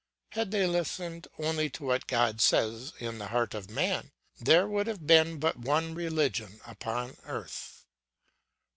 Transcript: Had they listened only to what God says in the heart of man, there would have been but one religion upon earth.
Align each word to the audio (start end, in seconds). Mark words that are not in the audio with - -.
Had 0.29 0.49
they 0.49 0.65
listened 0.65 1.27
only 1.37 1.69
to 1.69 1.83
what 1.85 2.07
God 2.07 2.41
says 2.41 2.91
in 2.97 3.19
the 3.19 3.27
heart 3.27 3.53
of 3.53 3.69
man, 3.69 4.11
there 4.39 4.67
would 4.67 4.87
have 4.87 5.05
been 5.05 5.37
but 5.37 5.57
one 5.59 5.93
religion 5.93 6.59
upon 6.65 7.17
earth. 7.25 7.85